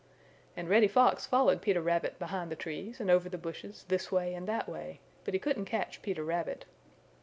[0.57, 4.33] And Reddy Fox followed Peter Rabbit behind the trees and over the bushes this way
[4.33, 6.65] and that way, but he couldn't catch Peter Rabbit.